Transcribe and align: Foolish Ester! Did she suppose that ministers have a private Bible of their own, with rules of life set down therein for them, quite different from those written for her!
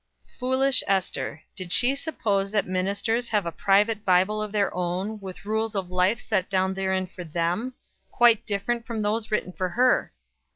Foolish 0.39 0.81
Ester! 0.87 1.43
Did 1.55 1.71
she 1.71 1.93
suppose 1.95 2.49
that 2.49 2.65
ministers 2.65 3.27
have 3.29 3.45
a 3.45 3.51
private 3.51 4.03
Bible 4.03 4.41
of 4.41 4.51
their 4.51 4.73
own, 4.73 5.19
with 5.19 5.45
rules 5.45 5.75
of 5.75 5.91
life 5.91 6.19
set 6.19 6.49
down 6.49 6.73
therein 6.73 7.05
for 7.05 7.23
them, 7.23 7.75
quite 8.09 8.43
different 8.47 8.83
from 8.87 9.03
those 9.03 9.29
written 9.29 9.51
for 9.53 9.69
her! 9.69 10.11